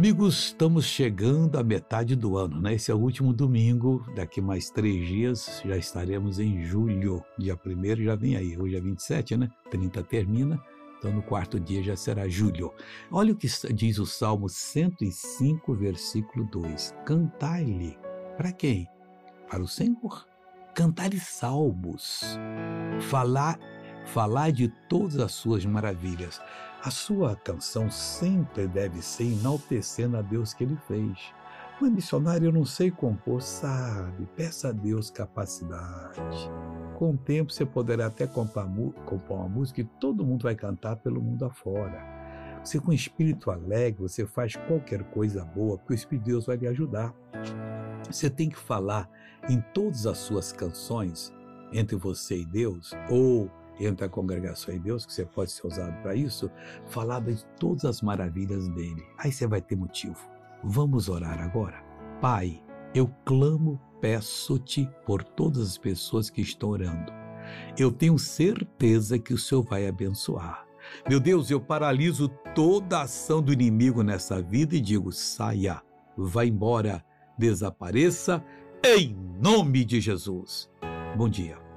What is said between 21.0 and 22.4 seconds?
salmos.